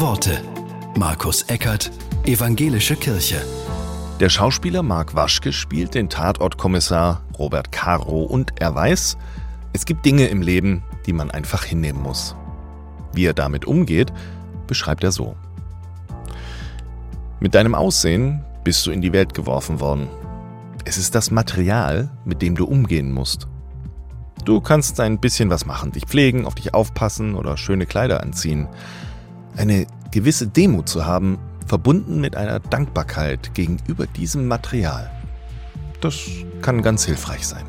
[0.00, 0.42] Worte.
[0.98, 1.90] Markus Eckert,
[2.26, 3.40] Evangelische Kirche.
[4.20, 9.16] Der Schauspieler Mark Waschke spielt den Tatortkommissar Robert Caro und er weiß,
[9.72, 12.36] es gibt Dinge im Leben, die man einfach hinnehmen muss.
[13.14, 14.12] Wie er damit umgeht,
[14.66, 15.34] beschreibt er so.
[17.40, 20.08] Mit deinem Aussehen bist du in die Welt geworfen worden.
[20.84, 23.48] Es ist das Material, mit dem du umgehen musst.
[24.44, 28.68] Du kannst ein bisschen was machen, dich pflegen, auf dich aufpassen oder schöne Kleider anziehen.
[29.56, 35.10] Eine gewisse Demut zu haben, verbunden mit einer Dankbarkeit gegenüber diesem Material.
[36.00, 36.28] Das
[36.62, 37.64] kann ganz hilfreich sein.